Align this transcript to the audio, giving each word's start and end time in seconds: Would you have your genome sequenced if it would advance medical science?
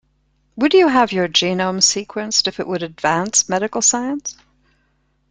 Would 0.55 0.73
you 0.73 0.87
have 0.87 1.11
your 1.11 1.27
genome 1.27 1.77
sequenced 1.79 2.47
if 2.47 2.59
it 2.59 2.65
would 2.67 2.81
advance 2.81 3.47
medical 3.47 3.83
science? 3.83 4.35